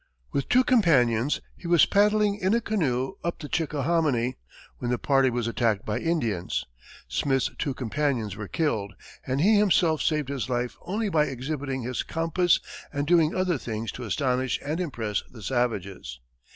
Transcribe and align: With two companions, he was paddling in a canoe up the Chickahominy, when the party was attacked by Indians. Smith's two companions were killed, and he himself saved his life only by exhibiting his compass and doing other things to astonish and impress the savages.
With 0.31 0.49
two 0.49 0.63
companions, 0.63 1.41
he 1.55 1.67
was 1.67 1.85
paddling 1.85 2.33
in 2.39 2.55
a 2.55 2.59
canoe 2.59 3.17
up 3.23 3.37
the 3.37 3.47
Chickahominy, 3.47 4.35
when 4.79 4.89
the 4.89 4.97
party 4.97 5.29
was 5.29 5.45
attacked 5.45 5.85
by 5.85 5.99
Indians. 5.99 6.65
Smith's 7.07 7.51
two 7.59 7.75
companions 7.75 8.35
were 8.35 8.47
killed, 8.47 8.95
and 9.27 9.41
he 9.41 9.59
himself 9.59 10.01
saved 10.01 10.29
his 10.29 10.49
life 10.49 10.75
only 10.81 11.09
by 11.09 11.25
exhibiting 11.25 11.83
his 11.83 12.01
compass 12.01 12.59
and 12.91 13.05
doing 13.05 13.35
other 13.35 13.59
things 13.59 13.91
to 13.91 14.03
astonish 14.03 14.59
and 14.65 14.79
impress 14.79 15.21
the 15.29 15.43
savages. 15.43 16.19